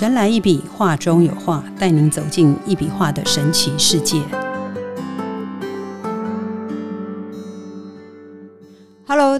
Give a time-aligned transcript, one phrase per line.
[0.00, 4.22] 神来一笔，画中有画，带您走进一笔画的神奇世界。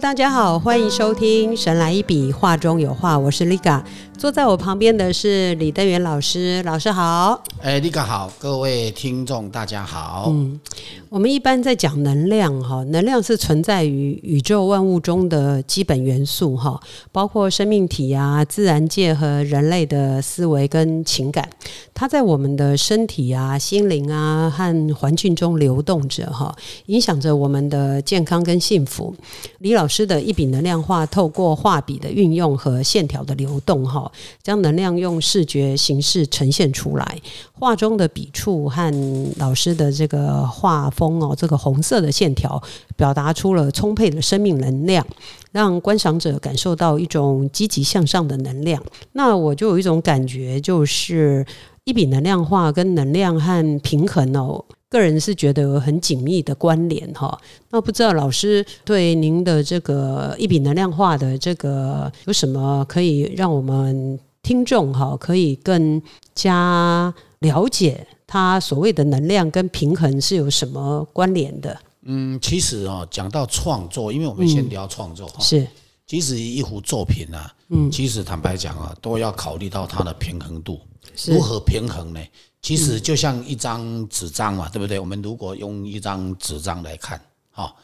[0.01, 3.83] 大家好，欢迎收听《神来一笔，画中有画》，我是 Liga。
[4.17, 7.43] 坐在我旁边的是李登元老师，老师好。
[7.63, 10.27] 哎，Liga 好，各位听众大家好。
[10.29, 10.61] 嗯，
[11.09, 16.79] 我们一般在讲能量哈，能量是存在于宇宙万物中的基本元素哈，
[17.13, 21.49] 包括生命体啊、自然界和人类的思维跟情感，
[21.95, 26.55] 它在我们的身体啊、心灵啊和环境中流动着哈，
[26.87, 29.15] 影响着我们的健康跟幸福。
[29.61, 34.11] 李老师的一笔能量画，透过画笔的运用和线条的流动哈。
[34.43, 37.21] 将能量用视觉形式呈现出来，
[37.53, 42.63] 画中的笔触和老师的这个画风哦，这个红色的线条
[42.97, 45.05] 表达出了充沛的生命能量，
[45.51, 48.81] 让观赏者感受到一种积极向上的能量。
[49.13, 51.45] 那我就有一种感觉，就是
[51.85, 54.65] 一笔能量画跟能量和平衡哦。
[54.91, 66.03] 个人是觉得很紧密的关联哈，那不知道老师对您的这个一笔能量化的这个有什么可以让我们听众哈可以更
[66.35, 71.79] 加了解它所谓的能量跟平衡是有什么关联的？
[72.03, 75.65] 嗯，其实哦，讲到创作，因为我们先聊创作哈，是，
[76.05, 80.81] 其实一幅作品啊，嗯，其实坦白讲啊，都要考虑到它的平衡度，
[81.27, 82.21] 如何平衡呢？
[82.63, 84.99] 其实就像一张纸张嘛，对不对？
[84.99, 87.19] 我们如果用一张纸张来看，
[87.51, 87.75] 哈，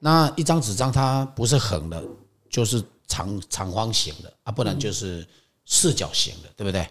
[0.00, 2.02] 那一张纸张它不是横的，
[2.50, 5.24] 就是长长方形的啊，不然就是
[5.66, 6.84] 四角形的，对不对？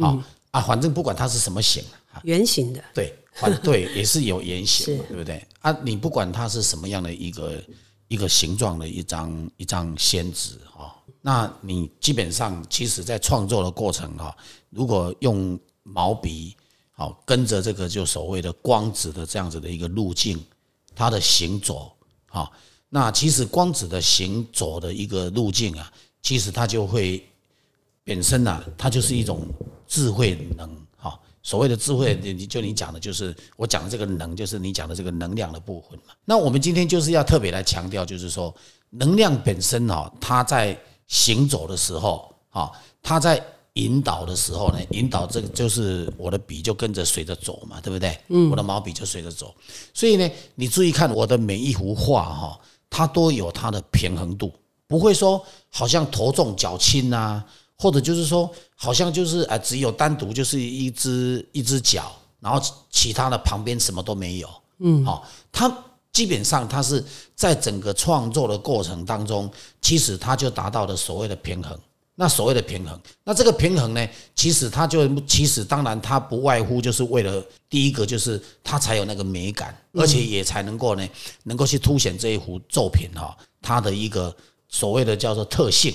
[0.00, 0.18] 好
[0.50, 5.46] 啊，反正不管它是什么形啊，圆形的，对，反对也是有圆形，对不对？
[5.60, 7.62] 啊，你不管它是什么样的一个
[8.08, 10.92] 一个形状的一张一张宣纸哈，
[11.22, 14.36] 那你基本上其实在创作的过程哈，
[14.70, 16.56] 如果用毛笔。
[17.00, 20.38] 好，跟着这个就所谓的光子的这样子的一个路径，
[20.94, 21.90] 它的行走，
[22.26, 22.52] 好，
[22.90, 25.90] 那其实光子的行走的一个路径啊，
[26.20, 27.26] 其实它就会
[28.04, 29.48] 本身呐，它就是一种
[29.86, 32.14] 智慧能，哈，所谓的智慧，
[32.46, 36.12] 就你讲的就是我讲的这个能，就是你讲的这个能量的部分嘛。
[36.26, 38.54] 那我们今天就是要特别来强调，就是说
[38.90, 42.70] 能量本身哈，它在行走的时候，哈，
[43.02, 43.42] 它在。
[43.82, 48.18] 引导的时候呢，引导这个就是我的笔就跟着随着走嘛，对不对？
[48.28, 49.54] 嗯，我的毛笔就随着走，
[49.94, 54.52] 所以呢，你注意看我的每一幅画哈，它都有它的平衡度，
[54.86, 57.44] 不会说好像头重脚轻啊，
[57.76, 62.60] 或者就是说好像就是啊只有单独就是一只一只脚，然后
[62.90, 64.48] 其他的旁边什么都没有，
[64.78, 65.72] 嗯，好，它
[66.12, 67.04] 基本上它是
[67.34, 71.78] 在整个创作的过程当中，其实它就达到了所谓的平衡。
[72.20, 74.08] 那所谓的平衡，那这个平衡呢？
[74.34, 81.08] 其实它就其实当然它不外乎就是为了第一个就是它才有那个美感，而且也才能够呢
[81.44, 84.36] 能够去凸显这一幅作品哈它的一个
[84.68, 85.94] 所谓的叫做特性。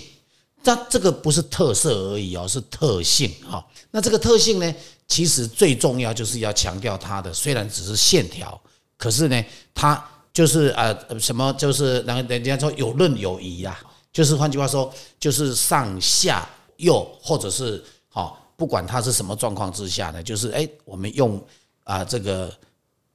[0.64, 3.64] 但这个不是特色而已哦，是特性哈。
[3.92, 4.76] 那这个特性呢，
[5.08, 8.60] 其实最重要就是要强调它的虽然只是线条，
[8.98, 10.04] 可是呢它
[10.34, 13.80] 就是呃什么就是然后人家说有论有疑呀。
[14.16, 14.90] 就是换句话说，
[15.20, 21.38] 就是上下右，或者是好，不管它是什么状况之下呢，就是哎，我们用
[21.84, 22.50] 啊这个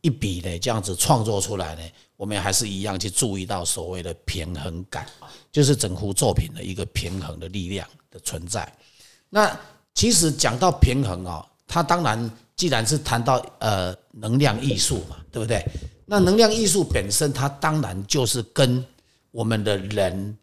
[0.03, 1.81] 一笔呢这样子创作出来呢，
[2.19, 5.07] 我们还是一样去注意到所谓的平衡感，
[5.51, 8.71] 就是整幅作品的一个平衡的力量的存在。
[9.31, 9.59] 那
[9.95, 15.65] 其实讲到平衡啊，它当然既然是谈到呃能量艺术嘛，对不对？
[16.05, 18.85] 那能量艺术本身，它当然就是跟
[19.31, 20.37] 我们的人。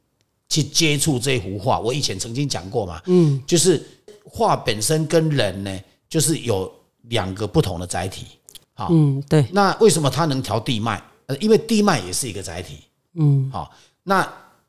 [0.49, 3.85] 去接触这幅画，我以前曾经讲过嘛，嗯，就是
[4.23, 5.79] 画本身跟人呢，
[6.09, 6.71] 就是有
[7.03, 8.25] 两个不同的载体，
[8.73, 9.45] 好，嗯，对。
[9.51, 11.01] 那为什么它能调地脉？
[11.25, 12.77] 呃，因为地脉也是一个载体，
[13.15, 13.71] 嗯，好。
[14.03, 14.25] 那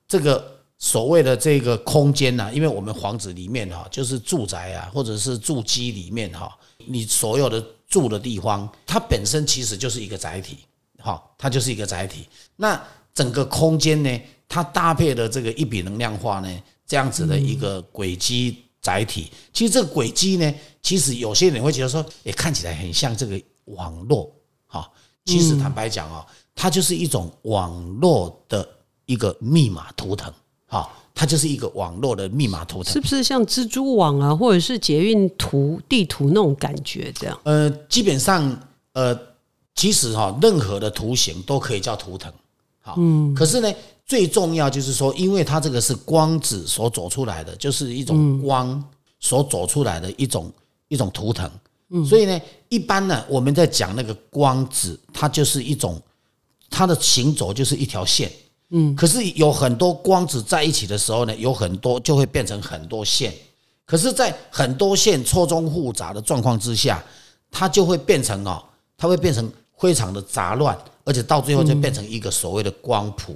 [0.09, 6.57] 这个所谓的这个空间呢，因为我们房子里面哈，就是住宅啊，或者是住基里面哈，
[6.87, 10.59] 你所有的住的地方，它本身其实就是一个载体，
[10.99, 12.27] 好，它就是一个载体。
[12.57, 12.83] 那
[13.15, 14.21] 整个空间呢？
[14.49, 16.49] 它搭配的这个一笔能量化呢，
[16.87, 24.33] 这样子的一个轨迹载体，其实这个轨迹呢，其实有些人会觉得说，也看起来很像这个网络，
[24.67, 24.91] 哈，
[25.27, 26.25] 其实坦白讲哦，
[26.55, 28.67] 它就是一种网络的
[29.05, 30.33] 一个密码图腾，
[30.67, 37.39] 哈，它就是一个网络的密码图腾，是不是像蜘蛛网啊，或者是捷运图地图那种感觉这样？
[37.43, 38.59] 呃，基本上，
[38.95, 39.15] 呃，
[39.75, 42.33] 其实哈，任何的图形都可以叫图腾，
[42.81, 43.71] 好，嗯，可是呢。
[44.09, 48.83] 最重要就是说，因为它这个是光子所走出来的，就是一种光，
[49.21, 50.51] 所走出来的一种
[50.89, 51.49] 一种图腾。
[52.07, 56.01] 所以呢，一般呢，我们在讲那个光子，它就是一种
[56.69, 58.33] 它的行走就是一条线。
[58.71, 63.33] 嗯，可是有很多光子在一起的时候呢，有很多就会变成很多线。
[63.87, 67.03] 可是，在很多线错综复杂的状况之下，
[67.51, 68.63] 它就会变成哦，
[68.99, 73.35] 它会变成非常的杂乱，而且到最后就变成一个所谓的光谱。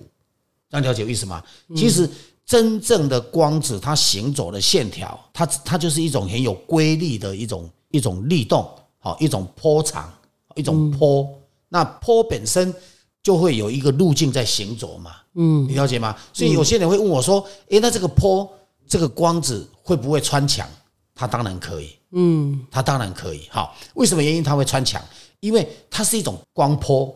[0.72, 1.42] 这样了解意思吗？
[1.76, 2.08] 其实
[2.46, 8.66] 真正的光子，它行走的线条，它它就是一种很有规律的一种一种律动，
[8.98, 10.10] 好一种波长，
[10.54, 11.28] 一种波。
[11.68, 12.74] 那波本身
[13.22, 15.16] 就会有一个路径在行走嘛。
[15.34, 16.16] 嗯，你了解吗？
[16.32, 18.50] 所以有些人会问我说：“诶，那这个波，
[18.88, 20.66] 这个光子会不会穿墙？”
[21.14, 21.90] 它当然可以。
[22.12, 23.46] 嗯，它当然可以。
[23.50, 25.02] 好，为什么原因它会穿墙？
[25.40, 27.14] 因为它是一种光波。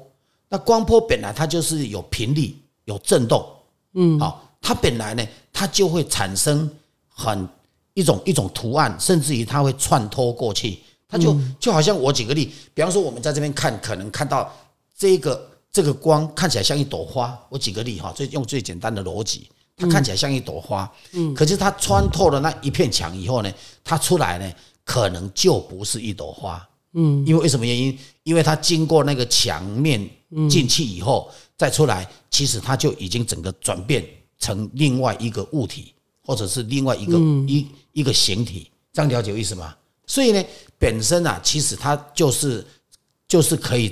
[0.49, 2.55] 那光波本来它就是有频率。
[2.87, 3.47] 有震动，
[3.93, 6.69] 嗯，好，它本来呢，它就会产生
[7.09, 7.49] 很
[7.95, 10.79] 一种一种图案，甚至于它会串脱过去，
[11.09, 14.51] 它就就好像我举个例，比方说我们在这边看，可能看到
[14.97, 23.53] 这个这个光看起来像一朵花，我举个例哈，最用最简单的逻辑，它看起来像一朵花，嗯，可是它穿透了那一片墙以后呢，
[23.83, 24.53] 它出来呢，
[24.85, 26.67] 可能就不是一朵花，
[26.97, 27.97] 嗯，因为为什么原因？
[28.25, 30.11] 因为它经过那个墙面
[30.51, 31.31] 进去以后。
[31.59, 34.07] 再出来，其实它就已经整个转变
[34.39, 39.75] 成另外一个物体，或者是另外一个一一个形体，这样了解意思吗？
[40.07, 40.45] 所以呢，
[40.79, 42.63] 本身啊，其实它就是
[43.27, 43.91] 就是可以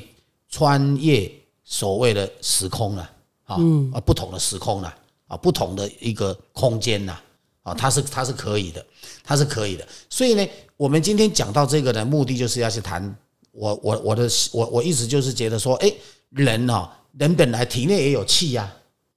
[0.51, 1.33] 穿越
[1.65, 3.11] 所谓的时空了
[3.45, 3.57] 啊
[3.95, 4.95] 啊，不同的时空了
[5.27, 7.24] 啊，不同的一个空间呐啊，
[7.73, 8.85] 它是它是可以的，
[9.23, 9.87] 它是可以的。
[10.11, 10.45] 所以呢，
[10.77, 13.17] 我们今天讲到这个呢，目的就是要去谈
[13.53, 15.91] 我我我的我我一直就是觉得说，哎，
[16.31, 16.91] 人哦。
[17.17, 18.69] 人本来体内也有气呀，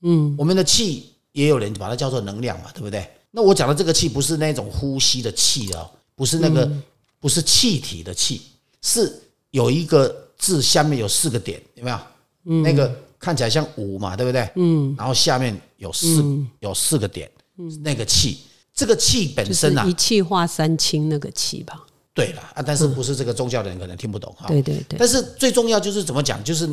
[0.03, 3.09] 嗯，我们的气也有人把它叫做能量嘛，对不对？
[3.31, 6.71] 那我讲的这个气不是那种呼吸的气哦，不是那个，
[7.19, 8.43] 不是气体的气，
[8.83, 9.11] 是
[9.49, 11.99] 有一个字下面有四个点，有没有？
[12.45, 14.47] 嗯，那个看起来像五嘛，对不对？
[14.57, 16.23] 嗯，然后下面有四
[16.59, 17.27] 有四个点，
[17.57, 18.39] 嗯，那个气，
[18.73, 21.85] 这个气本身啊，一气化三清那个气吧？
[22.13, 24.47] 对了啊，但是不是这个宗教的人可能听不懂哈？
[24.47, 24.97] 对对对。
[24.97, 26.69] 但是最重要就是怎么讲，就是。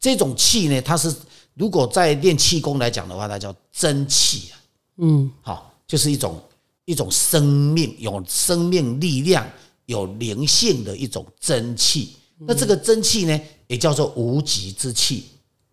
[0.00, 1.10] 这种气呢，它是
[1.54, 4.60] 如果在练气功来讲的话，它叫真气啊。
[4.98, 6.38] 嗯，好，就是一种
[6.84, 9.48] 一种生命，有生命力量、
[9.86, 12.16] 有灵性的一种真气。
[12.40, 15.24] 那这个真气呢，也叫做无极之气。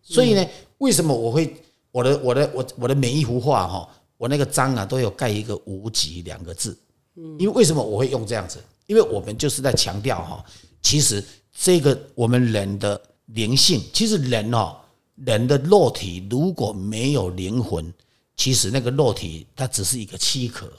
[0.01, 0.47] 所以呢，
[0.77, 1.53] 为什么我会
[1.91, 3.89] 我的我的我我的每一幅画哈，
[4.21, 6.77] 我那个章啊都有盖一个无极两个字。
[7.15, 8.59] 嗯，因为为什么我会用这样子？
[8.85, 10.45] 因为我们就是在强调哈，
[10.83, 13.01] 其实这个我们人的。
[13.33, 14.75] 灵性其实人哦，
[15.15, 17.93] 人的肉体如果没有灵魂，
[18.35, 20.69] 其实那个肉体它只是一个躯壳，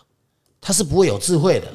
[0.60, 1.72] 它是不会有智慧的，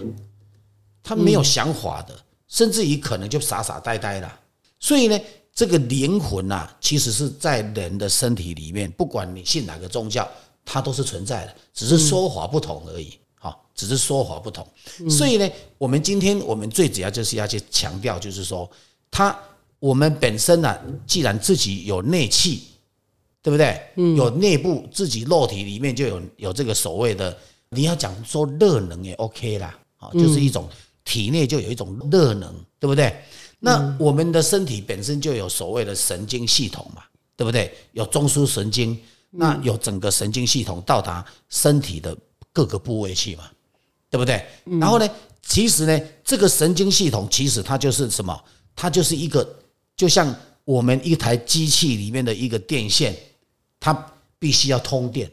[1.01, 2.15] 它没有想法的，
[2.47, 4.39] 甚至于可能就傻傻呆呆了。
[4.79, 5.19] 所以呢，
[5.51, 10.29] 这个灵魂呐，其实是在人的身体里面，不管你信哪个宗教，
[10.69, 13.17] 它都是存在的，只是说法不同而已。
[13.35, 14.67] 好，只是说法不同。
[15.09, 18.69] 所以呢，我们今天我们最主要就是要去强调，就是说
[19.09, 19.33] 它。
[19.79, 22.63] 我们本身呢，既然自己有内气，
[23.43, 23.79] 对不对？
[23.95, 27.37] 嗯，有内部自己肉体里面就有有这个所谓的，
[27.69, 30.67] 你要讲说热能也 OK 啦，啊，就是一种
[31.05, 33.15] 体内就有一种热能，对不对？
[33.59, 37.03] 那我们的身体本身就有所谓的神经系统嘛，
[37.35, 37.71] 对不对？
[37.91, 38.99] 有中枢神经，
[39.39, 42.17] 那有整个神经系统到达身体的
[42.51, 43.43] 各个部位去嘛，
[44.09, 44.43] 对不对？
[44.79, 45.07] 然后呢，
[45.43, 48.43] 其实呢，这个神经系统其实它就是什么？
[48.75, 49.47] 它就是一个。
[49.95, 53.15] 就像我们一台机器里面的一个电线，
[53.79, 53.93] 它
[54.37, 55.31] 必须要通电，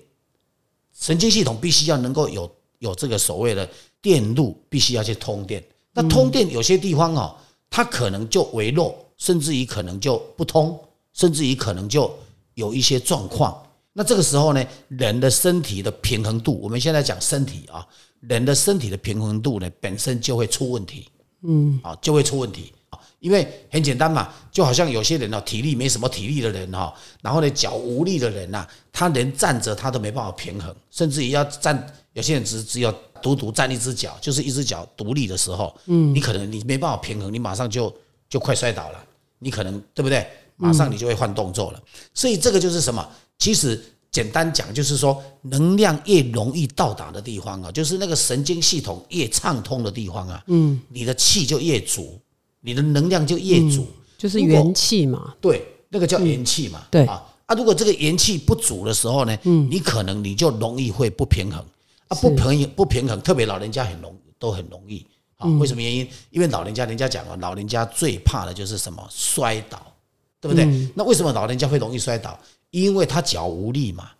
[0.99, 3.69] 神经系统必须要能够有有这个所谓的
[4.01, 5.63] 电路，必须要去通电。
[5.93, 7.37] 那通电有些地方哦，
[7.69, 10.79] 它可能就微弱，甚至于可能就不通，
[11.13, 12.15] 甚至于可能就
[12.55, 13.64] 有一些状况。
[13.97, 17.87] 那这个时候呢，人的身体的平衡度，我们现在讲身体啊，
[18.21, 21.09] 人的身体的平衡度呢，本身就会出问题，
[21.43, 22.99] 嗯，啊，就会出问题啊。
[23.21, 37.95] 因为很简单嘛，就好像有些人哦，体力没什么体力的人哈，然后呢脚无力的人呐，他连站着他都没办法平衡，甚至于要站，有些人只只有独独站一只脚，就是一只脚独立的时候，嗯，你可能你没办法平衡，你马上就
[38.29, 38.99] 就快摔倒了，
[39.39, 40.27] 你可能对不对？
[40.57, 41.83] 马上你就会换动作了。
[42.13, 43.05] 所以这个就是什么？
[43.39, 52.19] 其实简单讲就是说，能量越容易到达的地方啊，就是那个神经系统越畅通的地方啊，嗯，你的气就越足。
[52.67, 53.87] 你的能量就越足，
[54.17, 55.35] 就是元气嘛。
[55.39, 56.87] 对，那个叫元气嘛。
[56.91, 61.63] 对啊，啊，如果这个元气不足的时候呢，嗯，你可能你就容易会不平衡
[62.09, 65.07] 啊，不平衡不平衡，特别老人家很容都很容易。
[65.37, 66.09] 啊，为什么原因？
[66.31, 69.93] 因为老人家人家讲了，老人家最怕的就是什么摔倒，
[70.41, 70.89] 对不对？
[70.95, 72.41] 那为什么老人家会容易摔倒？
[72.83, 74.11] 因为他脚无力嘛，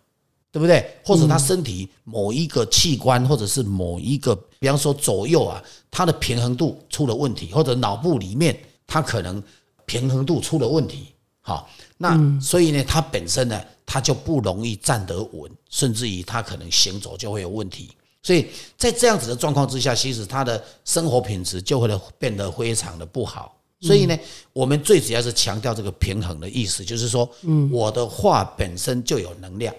[0.49, 0.89] 对不对？
[1.03, 8.57] 或者他身体某一个器官，或者是某一个，比方说左右啊，他的平衡度出了问题，或者脑部里面
[8.87, 9.43] 他可能
[9.85, 11.07] 平衡度出了问题。
[11.41, 17.89] 好，那所以呢，他本身呢，他就不容易站得稳，甚至于他可能行走就会有问题。
[18.23, 18.47] 所以
[18.77, 23.54] 在这样子的状况之下，其实他的生活品质就会变得非常的不好。
[23.81, 24.17] 所以呢，
[24.53, 27.29] 我们最主要是强调这个平衡的意思，就是说，
[27.71, 29.73] 我的话本身就有能量，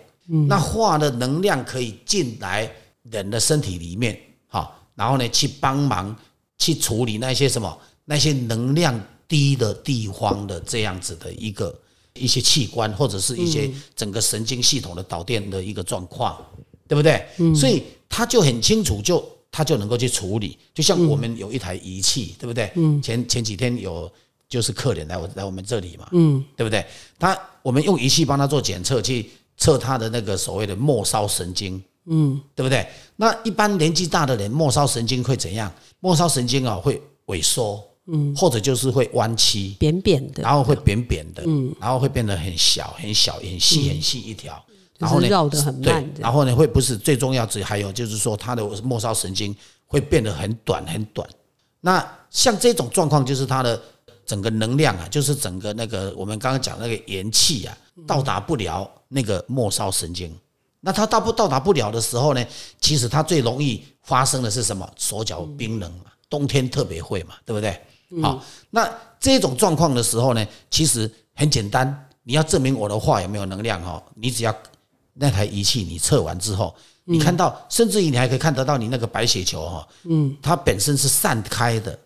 [0.49, 2.71] 那话的能量可以进来
[3.11, 6.15] 人的身体里面，好，然后呢，去帮忙
[6.59, 11.76] 去处理那些什么那些能量低的地方的这样子的一个
[12.15, 16.37] 一些器官，或者是一些整个神经系统的导电的一个状况。
[16.88, 17.26] 对不对？
[17.53, 19.19] 所以他就很清楚，就
[19.57, 20.59] 他就能够去处理。
[20.75, 22.71] 就像我们有一台仪器，对不对？
[22.75, 24.13] 嗯前前几天有
[24.47, 26.85] 就是客人来我来我们这里嘛，嗯对不对？
[27.19, 32.87] 他我们用仪器帮他做检测，去测他的那个所谓的末梢神经，嗯，对不对？
[33.17, 35.73] 那一般年纪大的人，末梢神经会怎样？
[36.01, 44.63] 末梢神经啊会萎缩，嗯，或者就是会弯曲，扁扁的，然后会扁扁的，嗯，然后会变得很小、很小、很细、很细一条。
[44.99, 46.11] 然后呢，绕得很慢。
[46.19, 49.55] 然后呢，会不是最重要，只还有就是说，他的末梢神经
[49.87, 51.29] 会变得很短很短。
[51.81, 53.81] 那像这种状况，就是他的
[54.25, 57.76] 整个能量啊，就是整个那个我们刚刚讲那个元气啊，
[58.07, 60.35] 到达不了那个末梢神经。
[60.81, 62.45] 那他到不到达不了的时候呢，
[62.81, 64.88] 其实他最容易发生的是什么？
[64.97, 67.79] 手脚冰冷嘛，冬天特别会嘛，对不对？
[68.23, 74.55] 好，那这种状况的时候呢，其实很简单，你要证明我的话有没有能量哈，你只要。
[75.19, 81.99] 那台仪器你测完之后，你看到，甚至于你还可以看得到你那个白血球哈，嗯，它本身是散开的，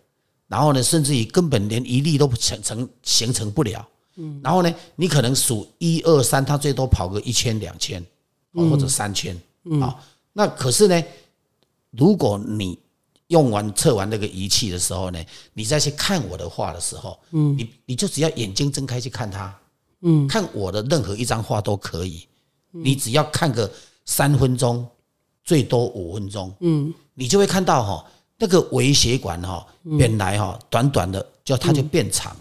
[0.46, 3.86] 然后呢，甚至于根本连一粒都成成形成不了，
[4.16, 8.04] 嗯，然后呢，你可能数一二三，它最多跑个一千两千，
[8.54, 9.36] 或者三千，
[9.80, 9.96] 啊，
[10.32, 11.02] 那可是呢，
[11.90, 12.78] 如果你
[13.28, 15.20] 用完测完那个仪器的时候呢，
[15.54, 19.58] 你再去看我的画的时候，嗯，你你就只要眼睛睁开去看它，
[20.02, 22.26] 嗯，看我的任何一张画都可以。
[22.70, 23.70] 你只要看个
[24.04, 24.86] 三分钟，
[25.44, 28.04] 最多五分钟，嗯，你就会看到哈，
[28.38, 29.66] 那个微血管哈，
[29.98, 32.36] 本来哈短短的，就它就变长，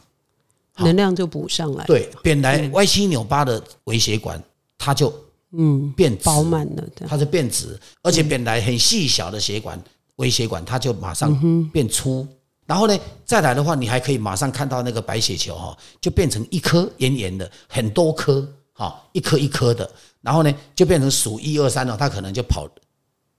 [0.78, 1.86] 能量就补上来。
[1.86, 4.42] 对，本来歪七扭八的微血管，
[4.78, 5.14] 它就
[5.52, 9.82] 嗯变饱满了，它就变直，而且本来很细小的血管，
[10.18, 12.28] 微血管它就马上变粗。
[12.66, 12.96] 然后呢，
[13.26, 19.90] 再来的话，你还可以马上看到那个白血球哈，就变成一颗圆圆的，很多颗哈，一颗一颗的。
[20.22, 22.68] 然后呢，就变成数一二三了，它可能就跑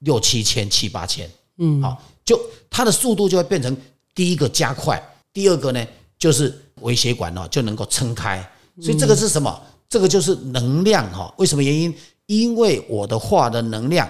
[0.01, 3.77] 六七千、七八千，嗯，好，就它的速度就会变成
[4.15, 5.87] 第一个加快，第二个呢
[6.19, 8.43] 就是微血管哦就能够撑开，
[8.81, 9.61] 所以这个是什么？
[9.89, 11.35] 这个就是能量哈。
[11.37, 11.95] 为什么原因？
[12.27, 14.09] 因为我的话的能量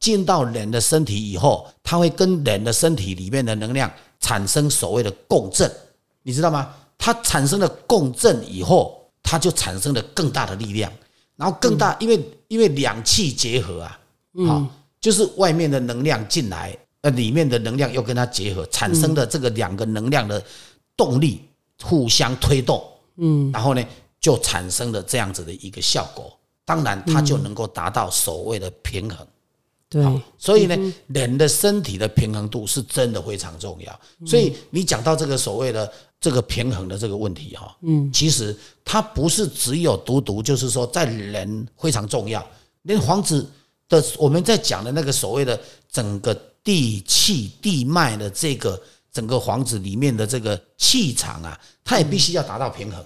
[0.00, 5.70] 进到人的身体以后，它会跟人的身体里面的能量产生所谓的共振，
[6.22, 6.74] 你知道吗？
[6.98, 10.92] 它产生了共振以后，它就产生了更大的力量。
[11.40, 13.98] 然后更大，因为因为两气结合啊，
[14.46, 14.66] 好，
[15.00, 20.44] 就是外面的能量进来，呃，里面的能量又跟它结合，产生的这个两个能量的
[20.94, 21.40] 动力
[21.82, 23.82] 互相推动，嗯，然后呢，
[24.20, 26.30] 就产生了这样子的一个效果。
[26.66, 29.26] 当然，它就能够达到所谓的平衡。
[29.90, 34.00] 对，所以呢，人的身体的平衡度是真的非常重要。
[34.24, 42.48] 所以你讲到这个所谓的这个平衡的这个问题哈，嗯，其实它不是只有独独就是说在人非常重要，
[42.82, 43.44] 连房子
[43.88, 46.32] 的我们在讲的那个所谓的整个
[46.62, 48.80] 地气地脉的这个
[49.12, 53.04] 整个房子里面的这个气场啊，它也必须要达到平衡。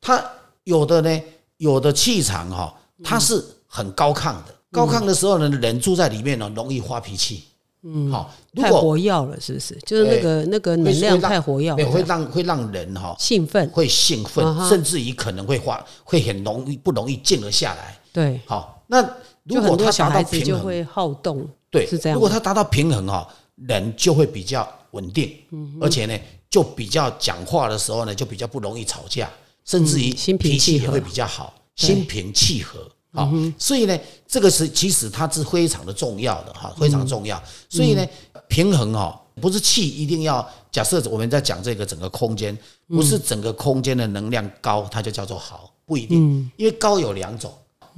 [0.00, 0.24] 它
[0.64, 1.22] 有的呢，
[1.58, 2.74] 有的气场哈，
[3.04, 4.54] 它是很高亢的。
[4.72, 7.44] 高亢的时候呢，人住在里面呢，容易发脾气。
[7.84, 9.76] 嗯，好，太活跃了，是不是？
[9.84, 17.98] 就是那个那个能量太活跃，会让会让人哈兴奋，会兴奋，甚至于可能会发，会很容易不容易静得下来。
[18.12, 19.02] 对，好，那
[19.42, 21.44] 如果他达到平衡，就会好动。
[21.70, 22.14] 对，是这样。
[22.14, 25.32] 如果他达到平衡哈，人就会比较稳定，
[25.80, 26.16] 而且呢，
[26.48, 29.28] 就比较讲话的时候呢，就比较不容易吵架，
[29.64, 32.88] 甚至于脾气也会比较好，心平气和。
[33.14, 37.40] 好，所以呢，这个是其实它是非常的重要的哈，非常重要。
[37.68, 38.06] 所以呢，
[38.48, 42.56] 平衡哈，不是气一定要假设我们在讲这个整个空间，
[42.88, 46.50] 不是整个空间的能量高，它就叫做好，不一定。
[46.56, 47.52] 因为高有两种，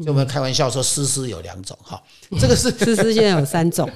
[0.04, 2.02] 就我们开玩笑说，丝丝有两种哈，
[2.40, 3.88] 这个是 丝丝现在有三种，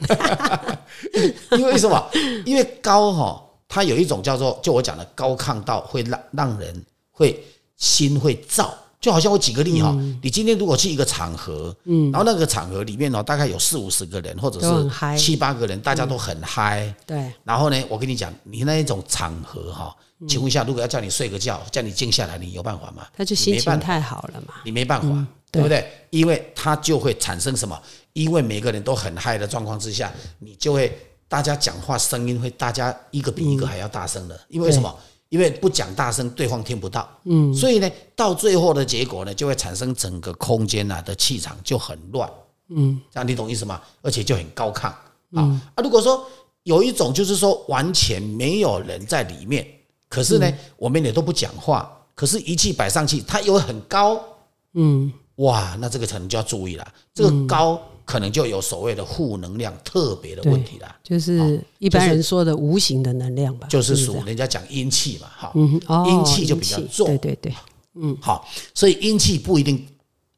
[1.59, 2.11] 因为什么？
[2.47, 7.45] 因为高哈，它有一种叫做，就我讲的高亢到会让让人会
[7.77, 8.69] 心会燥。
[9.00, 17.33] 就好像我举个例哈，你今天如果去一个场合，嗯，然后那个场合里面呢，大概有四五十个人，或者是七八个人，大家都很嗨，对。
[17.45, 19.95] 然后呢，我跟你讲，你那一种场合哈，
[20.26, 23.07] 请问一下，如果要叫你睡个觉，叫你静下来，你有办法吗？
[23.17, 25.62] 他就心情太好了嘛，你没办法，对。
[25.62, 25.88] 不对？
[26.11, 27.81] 因为他就会产生什么？
[28.14, 34.93] 因为每个人都很嗨的状况之下，你就会大家讲话声音会大家一个比一个还要大声的，因为什么？
[35.28, 37.08] 因为不讲大声，对方听不到。
[37.25, 42.30] 嗯，所以呢，到最后的结果呢，就会产生整个空间啊的气场就很乱。
[42.68, 43.80] 嗯，这样你懂意思吗？
[44.02, 44.87] 而且就很高亢。
[45.35, 46.26] 啊啊，如果说
[46.62, 49.66] 有一种就是说完全没有人在里面，
[50.08, 54.18] 可是呢，我们也都不讲话，可是仪器摆上去，它又很高。
[54.75, 56.87] 嗯，哇，那这个可能就要注意了。
[57.12, 57.80] 这个高。
[58.09, 65.53] 可能就有所谓的负能量特别的问题了，就是一般人说的无形的能量吧，就是属人家讲阴气嘛，哈，
[66.09, 67.55] 阴气就比较重，对对对，
[67.97, 69.87] 嗯，好，所以阴气不一定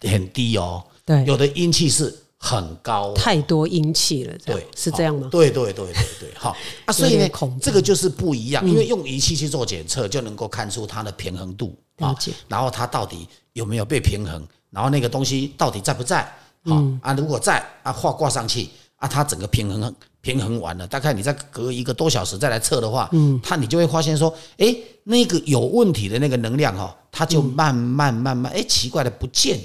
[0.00, 5.28] 很低哦，对，有的阴气是很高，太多阴气了，对，是这样吗？
[5.30, 6.56] 对对对对对，好。
[6.86, 7.28] 啊，所以呢，
[7.62, 16.28] 这个就是不一样，因为用仪器去做检测，就能够看出它的平衡度了解，然后它到底有没有被平衡，然后那个东西到底在不在。
[16.64, 29.58] 好啊，如果在啊画挂上去啊，它整个平衡平衡完了，大概你再隔一个多小时再来测的话，嗯，它你就会发现说，哎，那个有问题的那个能量哈，它就慢慢慢慢，哎，奇怪的不见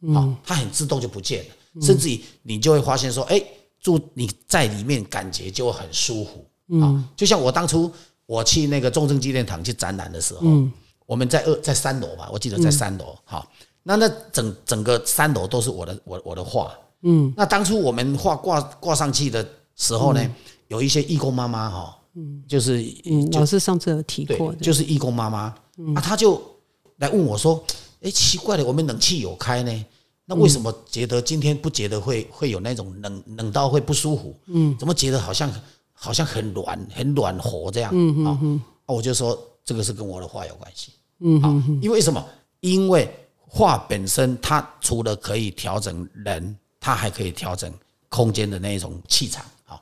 [0.00, 3.42] 了，好，它很自动就不见了，甚至于你就会发现说，哎，
[3.82, 7.92] 住你在里面感觉就很舒服，嗯，就像我当初
[8.24, 10.72] 我去那个重症纪念堂去展览的时候，嗯，
[11.04, 13.46] 我们在二在三楼吧，我记得在三楼，好。
[13.82, 20.20] 那那整整个三楼都是我的我我的画，嗯，那当初我们画挂挂上去的时候呢，
[20.68, 25.38] 有一些义工妈妈哈，嗯，就是嗯，老师上次有提过，就是义工妈妈，
[25.94, 26.40] 啊，他就
[26.98, 27.64] 来问我说，
[28.02, 29.84] 哎，奇怪了，我们冷气有开呢，
[30.26, 34.38] 那为什么觉得今天不觉得会会有那种冷冷到会不舒服？
[34.46, 35.50] 嗯，怎么觉得好像
[35.94, 37.90] 好像很暖很暖和这样？
[37.94, 42.22] 嗯嗯嗯，啊，我就说这个是跟我的画有关系，嗯嗯，因为什么？
[42.60, 43.10] 因为
[43.52, 47.70] 画本身，它除了可以调整人，它还可以调整
[48.08, 49.74] 空间的那种气场啊。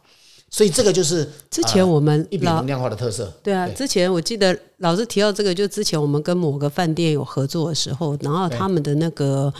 [0.48, 3.30] 所以这个就是之前我们一笔能量化的特色。
[3.42, 9.52] 对啊，之前我记得老师提到这个，就之前我们跟某个饭店有合作的时候，然后他们的那个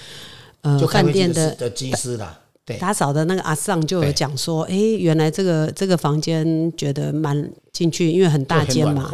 [0.62, 9.12] 呃饭店的的技师啦，对打扫的那个阿尚就有讲说，哎，原来这个这个房间觉得蛮进去，因为很大间嘛。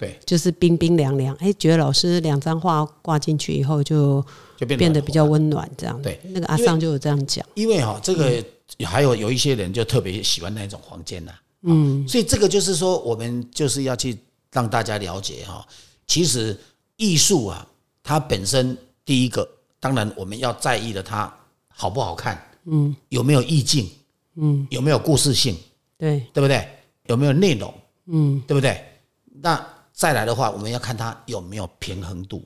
[0.00, 4.24] 对，就是冰冰凉凉，哎，觉得老师两张画挂进去以后，就
[4.56, 6.00] 就变得比较温暖，这样。
[6.00, 7.44] 对，那个阿桑就有这样讲。
[7.52, 8.42] 因为哈，这个
[8.82, 11.32] 还有有一些人就特别喜欢那种房间呐，
[11.64, 14.16] 嗯，所以这个就是说，我们就是要去
[14.50, 15.62] 让大家了解哈，
[16.06, 16.58] 其实
[16.96, 17.68] 艺术啊，
[18.02, 19.46] 它本身第一个，
[19.78, 21.30] 当然我们要在意的它
[21.68, 23.86] 好不好看，嗯，有没有意境，
[24.36, 25.54] 嗯，有没有故事性，
[25.98, 26.66] 对，对不对？
[27.06, 27.74] 有没有内容，
[28.06, 28.82] 嗯，对不对？
[29.42, 29.62] 那
[30.00, 32.42] 再来的话，我们要看它有没有平衡度。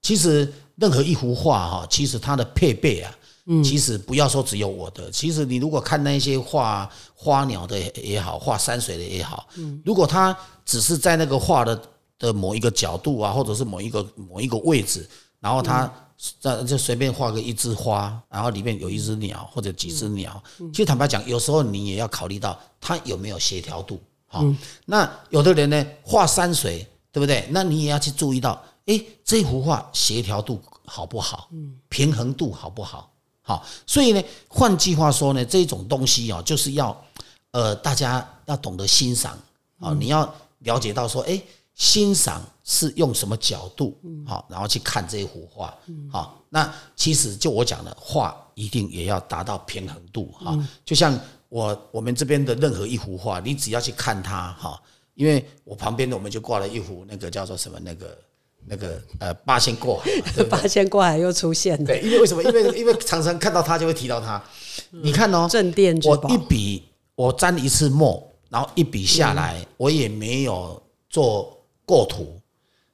[0.00, 3.14] 其实任何一幅画哈，其实它的配备啊，
[3.62, 5.10] 其实不要说只有我的。
[5.10, 9.46] 其实你如果看那些画花鸟的也好，画山水的也好，
[9.84, 11.78] 如果它只是在那个画的
[12.18, 15.06] 的某一个角度啊，或者是某一个某一个位置，
[15.40, 15.92] 然后它
[16.40, 20.42] 那就随便画个一枝花，然后里面有一只鸟或者几只鸟。
[20.72, 24.00] 其实坦白讲，有时候你也要考虑到它有没有协调度。
[24.26, 24.42] 好，
[24.86, 26.88] 那有的人呢画山水。
[27.14, 27.46] 对不对？
[27.50, 31.48] 那你也要去注意到，哎，这幅画协调度好不好？
[31.52, 33.08] 嗯，平衡度好不好？
[33.40, 37.04] 好，所以呢，换句话说呢，这种东西哦，就是要，
[37.52, 39.38] 呃，大家要懂得欣赏
[39.78, 41.40] 啊，你要了解到说，哎，
[41.76, 43.96] 欣赏是用什么角度？
[44.26, 45.72] 好，然后去看这幅画。
[46.10, 50.58] 好，那其实就我讲的，画一定也要达到平衡度哈。
[50.84, 51.16] 就像
[51.48, 54.82] 我我们这边的任何一幅画，你只要去看它哈。
[55.14, 58.18] 因为我旁边的我们就挂了一幅那个叫做什么那个
[58.66, 61.84] 那个呃八仙过海， 八仙过海又出现了。
[61.84, 62.42] 对，因为为什么？
[62.42, 64.42] 因为因为常常看到他就会提到他。
[64.90, 66.82] 你看哦，镇店我一笔
[67.14, 72.40] 我沾一次墨，然后一笔下来，我也没有做构图，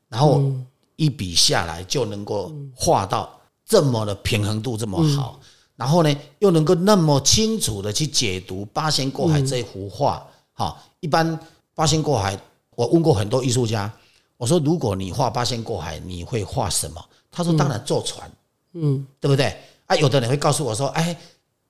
[0.08, 0.42] 然后
[0.96, 5.40] 一笔下来就能够画到这么的平衡度这么好，
[5.76, 10.26] 然后呢又能够那么清楚的去解读八仙过海这幅画。
[10.52, 11.38] 哈，一般。
[11.80, 12.38] 八仙过海，
[12.76, 13.90] 我问过很多艺术家，
[14.36, 17.02] 我说如果你画八仙过海，你会画什么？
[17.30, 18.30] 他说当然坐船，
[18.74, 19.56] 嗯，对不对？
[19.86, 21.18] 啊，有的人会告诉我说，哎，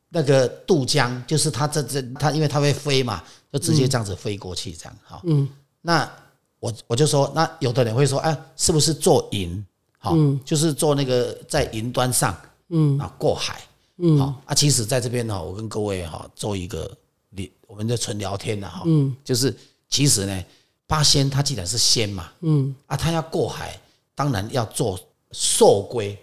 [0.09, 5.21] 那个渡江，就是它这这它因为它会飞嘛，就直接这样子飞过去，这样哈。
[5.23, 5.49] 嗯，
[5.81, 6.11] 那
[6.59, 9.65] 我我就说，那有的人会说，哎，是不是坐云？
[9.97, 12.37] 好，就是坐那个在云端上，
[12.71, 12.99] 嗯。
[12.99, 13.61] 啊过海，
[13.99, 14.19] 嗯。
[14.19, 16.91] 好啊，其实在这边呢，我跟各位哈做一个
[17.31, 19.57] 聊，我们在纯聊天的哈，嗯，就是
[19.91, 20.45] 其实呢，
[20.87, 23.79] 八仙他既然是仙嘛，嗯啊，他要过海，
[24.15, 24.99] 当然要做
[25.33, 26.19] 寿龟，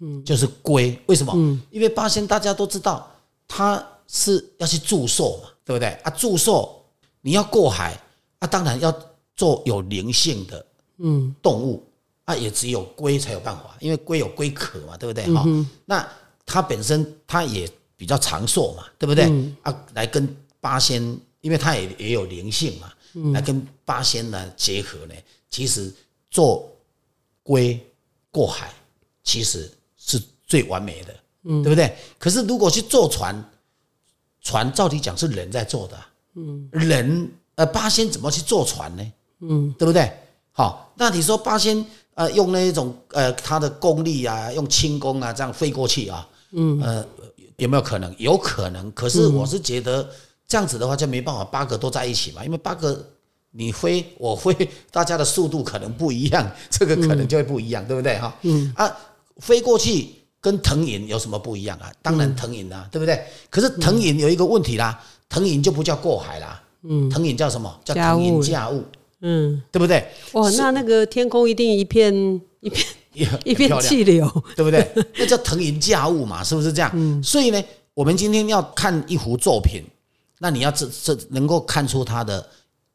[0.00, 1.32] 嗯，就是龟，为什么？
[1.34, 3.10] 嗯，因为八仙大家都知道，
[3.48, 5.88] 他是要去祝寿嘛，对不对？
[6.02, 6.84] 啊，祝寿
[7.22, 7.98] 你要过海，
[8.40, 8.94] 啊，当然要
[9.34, 10.66] 做有灵性的，
[10.98, 11.82] 嗯，动物。
[12.24, 15.24] 啊，也只有龟才有办法，因为龟有龟壳嘛，对不对？
[15.34, 15.44] 哈，
[15.84, 16.08] 那
[16.46, 19.24] 它本身它也比较长寿嘛，对不对？
[19.62, 21.02] 啊，来跟八仙，
[21.40, 22.92] 因为它也也有灵性嘛，
[23.32, 25.14] 来跟八仙呢结合呢，
[25.50, 25.92] 其实
[26.30, 26.70] 做
[27.42, 27.78] 龟
[28.30, 28.72] 过海
[29.22, 31.14] 其实是最完美的，
[31.62, 31.96] 对不对？
[32.18, 33.44] 可是如果去坐船，
[34.40, 35.98] 船照理讲是人在做的，
[36.34, 39.12] 嗯，人呃八仙怎么去坐船呢？
[39.40, 40.12] 嗯，对不对？
[40.52, 41.84] 好，那你说八仙？
[42.14, 47.06] 呃，用那一种呃，他的功力啊，用轻功啊，这样飞过去啊，嗯，呃，
[47.56, 48.14] 有没有可能？
[48.18, 48.92] 有可能。
[48.92, 50.06] 可是我是觉得
[50.52, 53.02] 这样子的话就没办法，八个都在一起嘛，因为八个
[53.52, 54.52] 你飞我飞，
[54.92, 58.36] 大家的速度可能不一样， 这个可能就会不一样，对不对哈？
[58.42, 58.94] 嗯啊，
[59.38, 60.10] 飞过去
[60.42, 61.90] 跟腾云有什么不一样啊？
[62.02, 63.24] 当然腾云啊，对不对？
[63.48, 68.84] 可是腾云有一个问题啦，腾云就不叫过海啦，嗯，腾云叫什么叫腾云驾雾？
[69.22, 70.06] 嗯，对不对？
[70.32, 72.12] 哇，那那个天空一定一片
[72.60, 74.86] 一片一片气流，对不对？
[75.16, 76.90] 那叫腾云驾雾嘛，是不是这样？
[76.92, 77.22] 嗯。
[77.22, 79.82] 所以呢，我们今天要看一幅作品，
[80.42, 82.44] 那你要这这能够看出它的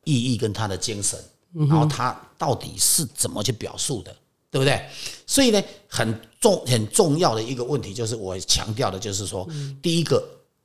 [0.04, 1.18] 意义跟它的精神，
[1.54, 4.14] 然后它到底是怎么去表述的，
[4.52, 4.86] 对不对？
[5.26, 9.48] 所以呢，很重很重要的一个问题就是我强调的，就是说，
[9.82, 10.22] 第一个，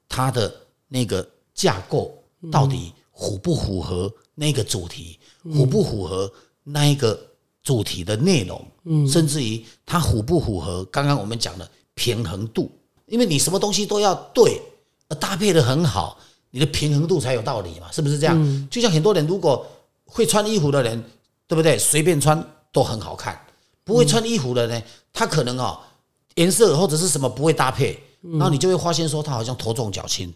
[0.09, 0.53] 它的
[0.89, 2.13] 那个架构
[2.51, 5.21] 到底符不符合那个主题？
[5.45, 6.29] 符不符合
[6.65, 7.17] 那一个
[7.63, 8.61] 主题的内容？
[8.87, 12.69] 嗯，甚至于它符不符合刚刚我们讲的平衡度？
[13.07, 14.61] 因为你什么东西都要对，
[15.21, 16.19] 搭配的很好，
[16.53, 18.69] 你的平衡度才有道理嘛，是不是这样？
[18.71, 19.67] 就像很多人如果
[20.05, 21.03] 会穿衣服的人，
[21.49, 21.77] 对不对？
[21.77, 23.39] 随便穿都很好看。
[23.85, 24.81] 不会穿衣服的呢，
[25.13, 25.81] 他可能哦
[26.37, 30.33] 颜色或者是什么不会搭配，然后你就会发现说他好像头重脚轻，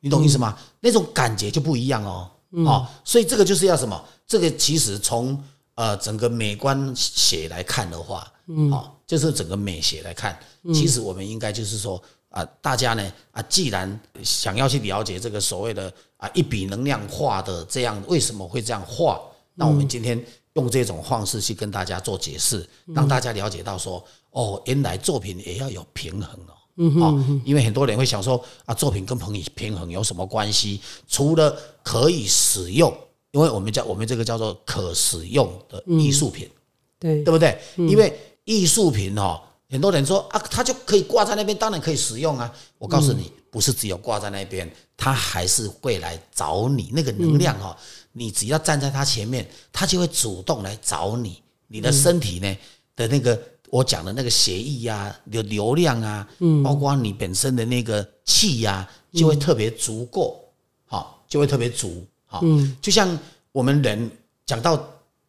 [0.00, 0.58] 你懂意思吗？
[0.80, 2.30] 那种感觉就不一样哦。
[2.50, 4.04] 哦，所以这个就是要什么？
[4.26, 5.42] 这个其实从
[5.76, 10.38] 呃整个美观学来看的话，嗯，好，就是整个美学来看，
[10.74, 12.00] 其实我们应该就是说
[12.34, 19.20] 啊，大家呢啊，既然想要去了解这个所谓的啊一笔能量画的这样为什么会这样画，
[19.54, 20.20] 那我们今天
[20.54, 26.54] 用这种方式去跟大家做解释，让大家了解到说，哦，原来作品也要有平衡哦。
[26.76, 30.80] 嗯哼，因为很多人会想说啊，作品跟朋友平衡有什么关系？
[31.06, 32.92] 除了可以使用，
[33.30, 36.50] 因为我们叫我们这个叫做可使用的艺术品，
[36.98, 37.56] 对对不对？
[37.76, 39.40] 因为艺术品哦，
[39.74, 42.48] 很多人说啊，它就可以挂在那边，当然可以使用啊。
[42.78, 46.90] 我告诉你，不是只有挂在那边，它还是会来找你。
[46.92, 47.76] 那个能量哈，
[48.12, 51.42] 你只要站在它前面，它就会主动来找你。
[51.66, 52.56] 你的身体呢
[52.94, 53.36] 的那个。
[53.70, 60.40] 我讲的那个协议呀，流流量啊，嗯，包括你本身的那个气呀，就会特别足够，
[60.84, 63.18] 好，就会特别足，好，嗯，就像
[63.50, 64.08] 我们人
[64.46, 64.80] 讲到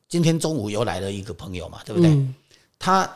[0.07, 2.23] 今天中午又来了一个朋友嘛，对不对？
[2.77, 3.11] 他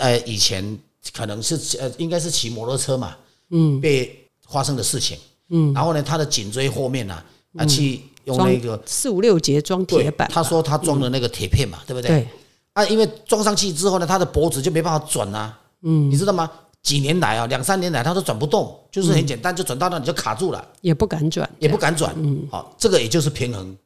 [0.00, 0.78] 呃以前
[1.12, 3.16] 可能是呃应该是骑摩托车嘛，
[3.50, 5.16] 嗯，被发生的事情，
[5.50, 7.22] 嗯，然后呢，他的颈椎后面呢，
[7.56, 12.08] 啊，去用那个四五六节装铁板，他说他装的那个铁片嘛，对不对？
[12.08, 12.28] 对。
[12.72, 16.50] 啊，因为装上去之后呢，他的脖子就没办法转啊，嗯，你知道吗？
[16.82, 23.76] 几年来啊，两三年来他都转不动，就是很简单，就转到那里就卡住了，也不敢转，也不敢转，嗯，好，这个也就是平衡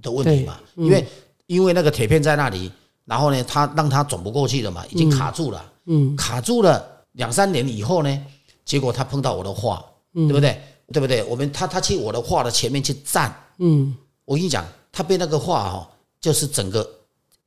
[0.00, 1.04] 的问题嘛，因为
[1.46, 2.70] 因为那个铁片在那里，
[3.08, 8.26] 然后呢，他让他转不过去了嘛，已经卡住了，嗯，卡住了两三年以后呢，
[8.64, 10.60] 结果他碰到我的画，对不对？
[10.92, 11.24] 对不对？
[11.24, 15.90] 我们他他去我的画的前面去站，嗯，我跟你讲，他被那个画哈，
[16.20, 16.88] 就是整个。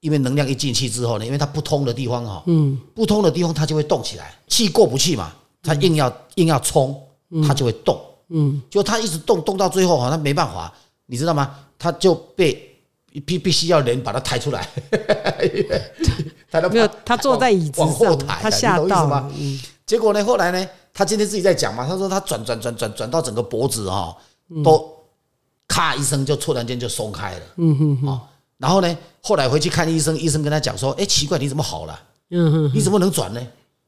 [0.01, 6.99] 因为能量一进去之后呢，因为它不通的地方哈，嗯，不通的地方它就会动起来，气过不去嘛，它硬要硬要冲，
[7.47, 10.73] 它就会动，嗯，就它一直动动到最后哈，它没办法，
[11.05, 11.55] 你知道吗？
[11.77, 12.70] 它就被
[13.19, 14.67] 必必须要人把他抬出来，
[16.49, 19.29] 抬到没有，他坐在椅子上，他吓到吗？
[19.85, 24.15] 结果呢，后来呢，他今天自己在讲嘛，他说他转转转转转到整个脖子哈，
[24.63, 24.89] 都
[25.67, 28.19] 咔一声就突然间就松开了，嗯哼哼。
[28.57, 31.99] 然后呢，后来回去看医生，医生跟他讲说：“哎，奇怪，你怎么好了？
[32.29, 33.41] 嗯哼，你怎么能转呢？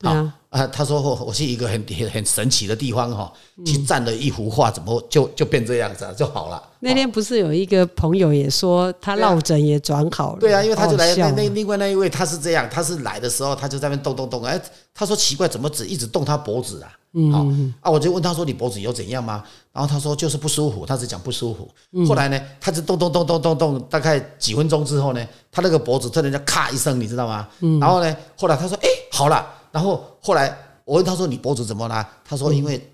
[0.10, 3.32] 啊啊，他说我我去一个很很很神奇的地方哈，
[3.66, 6.62] 去站了一幅画，怎么就就变这样子啊就好了？
[6.80, 14.62] 那天不是有一个朋友也说他落枕也转好了，对啊，因为他就来那那另外那一位他是这样，他是来的时候他就在那边动动动，哎，
[14.94, 16.92] 他说奇怪，怎么只一直动他脖子啊？
[17.32, 17.46] 好
[17.82, 19.44] 啊，我就问他说你脖子有怎样吗？
[19.72, 21.68] 然后他说就是不舒服，他只讲不舒服。
[22.06, 27.48] 后来呢，他就动动动动动动，大概几分钟之后呢，他那个脖子突然间咔一声，你知道吗？
[27.80, 30.56] 然后呢，后来他说哎好了，然后后来
[30.86, 32.08] 我问他说你脖子怎么了？
[32.24, 32.88] 他说因为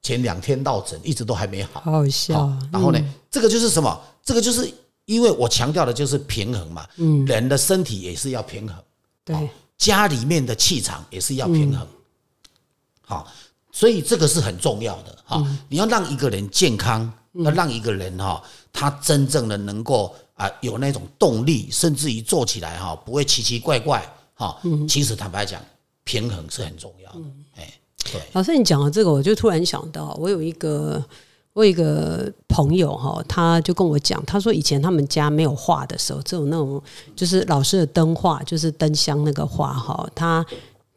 [0.00, 1.80] 前两天落枕，一直都还没好。
[1.80, 2.98] 好好笑然后呢，
[3.28, 4.00] 这个就是什么？
[4.22, 4.72] 这个就是
[5.06, 8.76] 因为我强调的就是平衡嘛，嗯，人的身体也是要平衡，
[9.24, 11.86] 对，家里面的气场也是要平衡，
[13.02, 13.26] 好，
[13.72, 15.44] 所以这个是很重要的哈。
[15.68, 24.58] 你要让一个人健康，要让一个人哈，他真正的能够啊有那种动力，甚至于做起来哈不会奇奇怪怪哈。
[24.88, 25.60] 其实坦白讲，
[26.04, 27.74] 平衡是很重要的，哎，
[28.12, 31.02] 对，老师，你讲到这个，我就突然想到，我有一个
[31.52, 36.82] 我有一个朋友哈，他就跟我讲，他说以前他们家没有画的时候，只有那种
[37.16, 40.44] 就是老师的灯画，就是灯箱那个画哈，他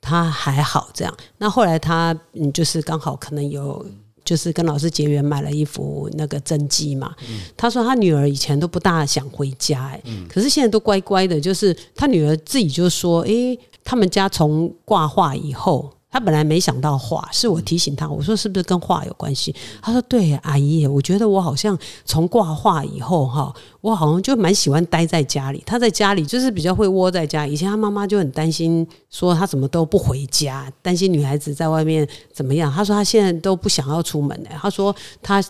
[0.02, 1.17] 他还好这样。
[1.38, 3.86] 那后来他嗯，就是刚好可能有。
[4.28, 7.15] 就是跟老师结缘买了一幅那个真迹嘛，
[7.56, 19.56] 他说他女儿以前都不大想回家、哎、可是现在都乖乖的，就是他女儿自己就说，诶、他们家从挂画以后，他本来没想到画，是我提醒他，我说是不是跟画有关系？
[19.82, 25.63] 他说对，阿姨，我觉得我好像从挂画以后哈，我好像就蛮喜欢待在家里。
[25.65, 32.69] 他在家里就是比较会窝在家，以前他妈妈就很担心，说他怎么都不回家，担心女孩子在外面怎么样。
[32.69, 35.41] 他说他现在都不想要出门了，他说他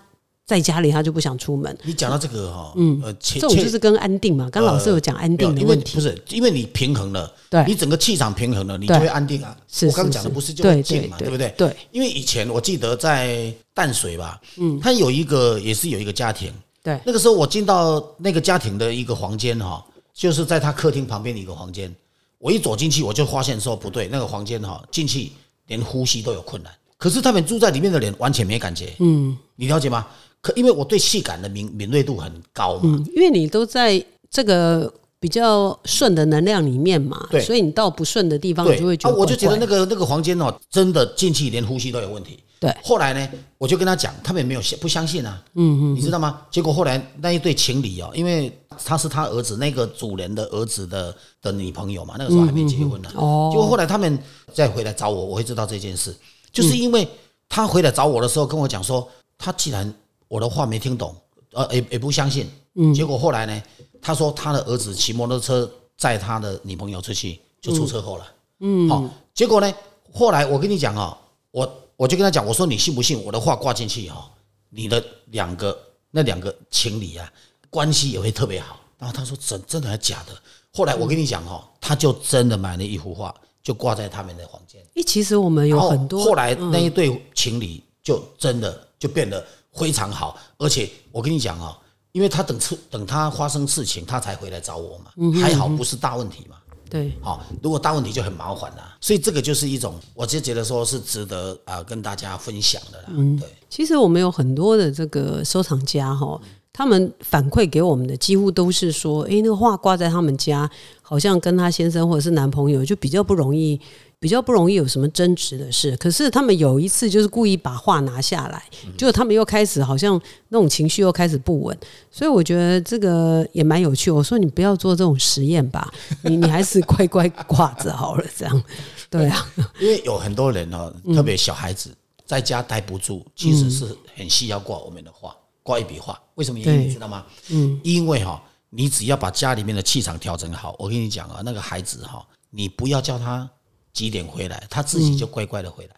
[0.47, 1.77] 在家里他就不想出门。
[1.83, 5.95] 你讲到这个哈，嗯，呃，切这种就是跟安定嘛，刚老师有讲安定的问题。
[5.95, 7.65] 不，是因为你平衡了，对。
[7.67, 9.55] 你整个气场平衡了，你就会安定啊。
[9.67, 11.53] 是我刚讲的不是就静嘛，对对不对？
[11.57, 16.49] 对，因为以前我记得在淡水吧，嗯，他有一个也是有一个家庭，
[16.81, 16.97] 对。
[17.05, 21.93] 那个时候我进到那个家庭的一个房间哈，就是在他客厅旁边的一个房间，
[22.38, 25.29] 我一走进去我就发现说不对，那个房间哈进去
[25.67, 30.07] 连呼吸都有困难，可是他们住在里面的人完全没感觉，嗯，你了解吗？
[30.47, 37.41] 可因为我对气感的敏敏锐度很高嘛，嗯，因为你都在这个比较顺的能量里面嘛，对。
[37.41, 42.39] 所以你到不顺的地方，你就会觉得我就觉得那个那个房间哦，真的进去连呼吸都有问题。
[42.62, 42.73] 对。
[42.81, 46.43] 后来呢，我就跟他讲，他们也没有相不相信啊，嗯嗯，你知道吗？
[46.49, 53.49] 结果后来那一对情侣哦，因为他是他儿子那个主人的儿子的的女朋友嘛，那个时候还没结婚呢、哦。
[53.51, 54.17] 结果后来他们
[54.53, 56.15] 再回来找我，我会知道这件事，
[56.53, 57.05] 就是因为
[57.49, 59.07] 他回来找我的时候跟我讲说，
[59.38, 59.93] 他既然
[60.28, 61.16] 我的话没听懂，
[61.54, 63.63] 呃，也也不相信，嗯，结果后来呢，
[64.02, 68.34] 他说他的儿子骑摩托车载他的女朋友出去，就出车祸了。
[68.60, 69.74] 嗯，好、结果呢，
[70.13, 71.18] 后来我跟你讲哦，
[71.52, 74.30] 我我就跟他讲，我说你信不信我的话挂进去哈、
[74.70, 75.78] 你的两个
[76.12, 77.32] 那两个情侣啊，
[77.70, 78.80] 关系也会特别好。
[78.98, 80.34] 然后他说真真的还假的？
[80.74, 84.82] 后来我跟你讲哦，他就真的买了一幅画，就挂在他们的房间。
[84.96, 89.46] 诶，其实我们有很多嗯后来那一对情侣就真的就变得
[89.78, 91.78] 非常好，而且我跟你讲哦，
[92.12, 96.58] 因为他等出等他发生事情，他才回来找我嘛，嗯还好不是大问题嘛。
[96.90, 103.10] 对好、如果大问题就很麻烦啦，所以这个就是一种，我就觉得说是值得啊、跟大家分享的啦。
[103.10, 106.40] 嗯对，其实我们有很多的这个收藏家哈，
[106.72, 110.70] 他们反馈给我们的几乎都是说，诶，那个画挂在他们家，
[111.02, 113.78] 好像跟他先生或者是男朋友就比较不容易。
[114.19, 118.63] 比较不容易有什么争执的事，可是他们有一次就是故意把画拿下来，
[118.97, 121.77] 结果他们又开始好像那种情绪又开始不稳，
[122.12, 124.10] 所以我觉得这个也蛮有趣。
[124.10, 125.91] 我说你不要做这种实验吧，
[126.23, 128.63] 你你还是乖乖挂着好了，这样
[129.10, 136.19] 对啊，因为有很多人哦，特别小孩子在家待不住，其实是很需要挂我们的画，挂一笔画。
[136.36, 137.23] 为什么原因对你知道吗？
[137.49, 143.49] 嗯，因为哈、你只要把家里面的气场调整好，我跟你讲啊，那个孩子哈、你不要叫他
[143.97, 145.95] 几点回来，他自己就乖乖的回来，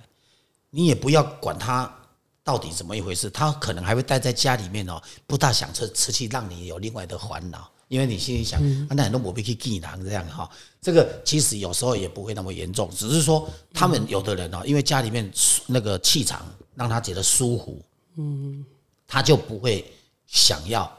[0.69, 1.93] 你也不要管他
[2.45, 7.69] 到底怎么一回事，他可能还会待在家里面哦，不大想出出去，让你有另外的烦恼。
[7.89, 17.81] 因为你心里想，啊、那很多我必去技能这样哈，这个其实有时候也不会那么严重，只是说他们有的人哦，因为家里面舒那个气场让他觉得舒服，
[18.15, 18.63] 嗯，
[19.05, 19.91] 他就不会
[20.27, 20.89] 想要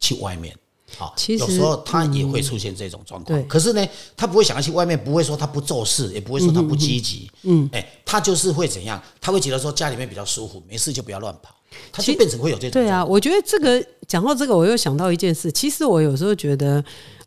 [0.00, 0.56] 去外面。
[0.96, 9.02] 好，其实有时候他也会出现这种状况，对可是呢，他不会想要去外面，不会说他不做事，也不会说他不积极，嗯，哎，他就是会怎样？
[9.20, 11.54] 他会觉得说家里面比较舒服，没事就不要乱跑，
[11.90, 15.50] 他就变成会有这种对啊，我觉得这个讲到这个，我又想到一件事。
[15.50, 16.82] 其实我有时候觉得，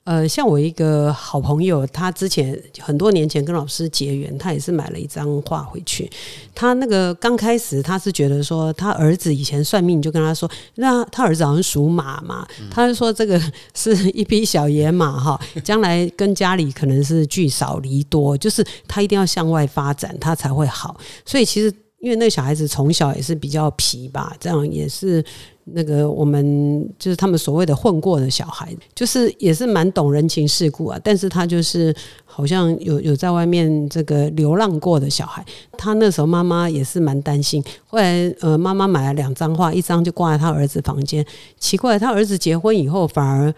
[0.10, 6.10] 呃，像我一个好朋友，他之前很多年前跟老师结缘，他也是买了一张画回去。
[6.56, 13.40] 他那个刚开始他是觉得说，他儿子以前算命就跟他说，那他儿子好像属马嘛，他就说这个
[13.76, 21.00] 是 一匹小野马哈，将来跟家里可能是聚少离多，就是他一定要向外发展，他才会好。
[21.24, 25.24] 所以其实因为那小孩子从小也是比较皮吧，这样也是。
[25.72, 31.00] 那个我们就是他们所谓的混过的小孩，就是也是蛮懂人情世故啊。
[31.04, 35.46] 但是他就是好像有有在外面这个流浪过的小孩。
[35.78, 37.64] 他那时候妈妈也是蛮担心。
[37.86, 41.24] 后来呃，妈妈买了两张画，一张就挂在他儿子房间。
[41.60, 43.54] 奇怪，他儿子结婚以后反而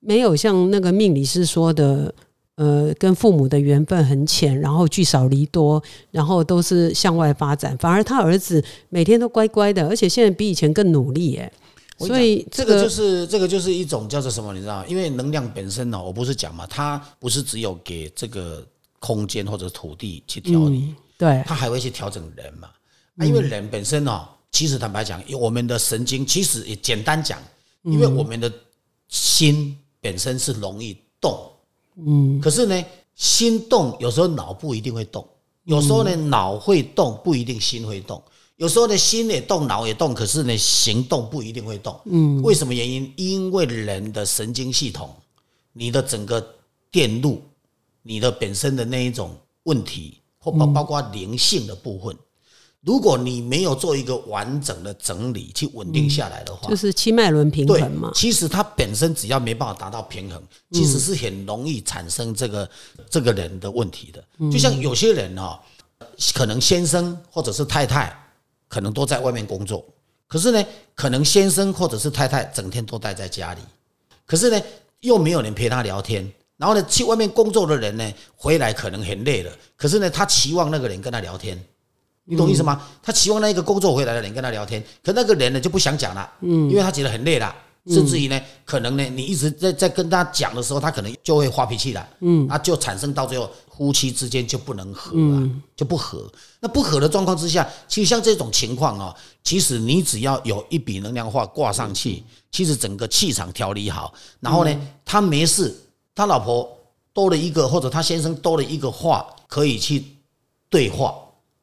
[0.00, 2.14] 没有像那个命理师说的。
[2.56, 7.76] 呃，跟父母的缘分很浅，然后聚少离多，然后都是向外发展。
[7.78, 11.52] 反而他儿子每天都乖乖的，而且现在比以前更努力，哎。
[11.96, 14.84] 所以这个就是这个就是一种叫做什么，你知道吗？
[14.88, 18.66] 因为能量本身呢，我不是讲嘛，它不是只有给这个
[18.98, 22.68] 空间或者土地去调理，对，它还会去调整人嘛。
[23.16, 27.38] 啊，因为人本身哦，其实坦白讲，我们的神经其实也简单讲，
[27.82, 28.52] 因为我们的
[29.08, 31.48] 心本身是容易动。
[31.96, 35.26] 嗯，可是呢，心动有时候脑不一定会动，
[35.64, 38.22] 有时候呢脑会动，不一定心会动。
[38.56, 41.98] 有时候呢心也动，脑也动，可是呢行动不一定会动。
[42.04, 43.12] 嗯，为什么原因？
[43.16, 45.10] 因为人的神经系统，
[45.72, 46.44] 你的整个
[46.90, 47.42] 电路，
[48.02, 52.16] 你的本身的那一种问题，或包包括灵性的部分。
[52.84, 58.12] 如果你没有做一个完整的整理去稳定下来的话，就是七脉轮平衡嘛。
[58.14, 62.68] 其实它本身只要没办法达到平衡，其实是很容易产生这个
[63.08, 64.22] 这个人的问题的。
[64.50, 65.58] 就像有些人哈，
[66.34, 68.14] 可能先生或者是太太
[68.68, 69.82] 可能都在外面工作，
[70.26, 70.62] 可是呢，
[70.94, 73.60] 可能先生或者是太太整天都待在家里，
[74.26, 74.60] 可是呢，
[75.00, 76.30] 又没有人陪他聊天。
[76.58, 81.58] 然后呢，去外面工作的人呢，回来可能很累了，可是呢，他期望那个人跟他聊天。
[82.26, 82.80] 你懂意思吗？
[83.02, 87.54] 他期望那一个工作回来的人跟他聊天，可那个人呢就不想讲了，嗯，因为他觉得很累了，
[87.86, 96.26] 甚至于呢，可能呢，你一直在在跟他讲的时候，他可能就会发脾气了，嗯，那就产生到最后夫妻之间就不能和了，就不和。
[96.60, 105.76] 那不和的状况之下，其实像这种情况啊，其实你只要有一笔能量化挂上去，其实整个气场调理好，然后呢，他没事，
[106.14, 106.66] 他老婆
[107.12, 110.02] 多了一个或者他先生多了一个话可以去
[110.70, 111.14] 对话。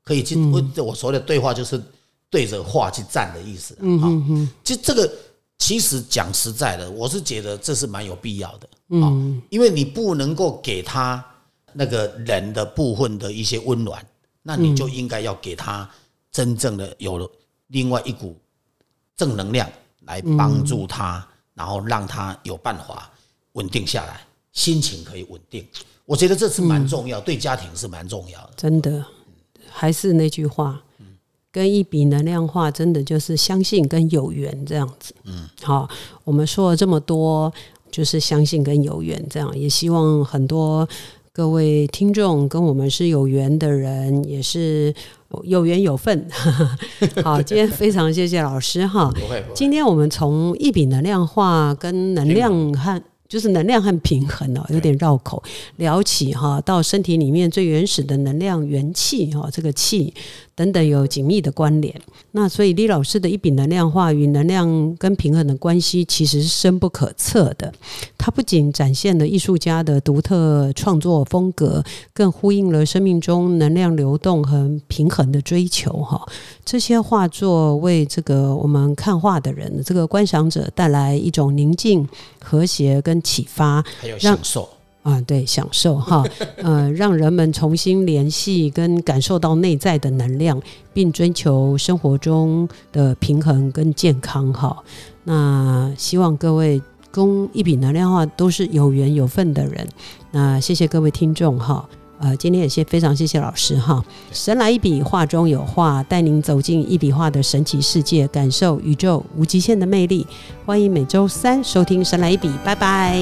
[0.04, 1.82] 可以进，我我所谓的对话就是
[2.30, 3.78] 对着话去站的意思。
[3.80, 5.12] 嗯嗯嗯，就这个
[5.58, 8.70] 其实讲实在的，我是觉得这是蛮有必要的。
[8.90, 11.24] 嗯，因为你不能够给他
[11.74, 14.04] 那个人的部分的一些温暖，
[14.42, 15.90] 那你就应该要给他
[16.32, 17.30] 真正的有了
[17.68, 18.36] 另外一股
[19.16, 19.70] 正能量
[20.06, 23.12] 来帮助他，然后让他有办法
[23.54, 25.66] 稳定下来，心情可以稳定。
[26.06, 28.54] 我觉得这是蛮重要，对家庭是蛮重要的。
[28.58, 29.06] 真的。
[29.72, 30.82] 还是那句话，
[31.52, 35.14] 跟一笔能量化，真的就是相信跟有缘这样子。
[35.26, 35.90] 嗯，好，
[36.24, 37.52] 我们说了这么多，
[37.90, 40.88] 就是相信跟有缘这样，也希望很多
[41.34, 44.94] 各位听众跟我们是有缘的人，也是
[45.44, 46.28] 有缘有份。
[47.24, 49.12] 好，今天非常谢谢老师哈。
[49.54, 53.02] 今天我们从一笔能量化跟能量和。
[53.32, 55.42] 就是能量和平衡哦，有点绕口。
[55.78, 60.14] 聊起哈，到身体里面最原始的能量元气哈，这个气。
[60.56, 62.00] 等等有紧密的关联，
[62.32, 67.74] 那所以李老师的一笔能量化与能量跟平衡的关系其实是深不可测的。
[68.18, 71.84] 它不仅展现了艺术家的独特创作风格，
[72.14, 75.92] 更呼应了生命中能量流动和平衡的追求。
[76.04, 76.22] 哈，
[76.64, 82.08] 这些画作为这个我们看画的人，这个观赏者带来一种宁静、
[82.40, 84.70] 和谐跟启发，还有享受。
[85.04, 86.24] 啊，对，享受哈，
[86.62, 90.62] 呃，让人们重新联系跟感受到内在的能量，
[90.94, 94.78] 并追求生活中的平衡跟健康哈。
[95.24, 96.82] 那希望各位
[97.12, 99.88] 供一笔能量话都是有缘有份的人。
[100.32, 101.84] 那谢谢各位听众哈，
[102.20, 104.04] 呃，今天也谢非常谢谢老师哈。
[104.32, 110.28] 神来一笔，画中有画，带您走进一笔画的神奇世界，感受宇宙无极限的魅力。
[110.64, 113.20] 欢迎每周三收听《神来一笔》，拜拜。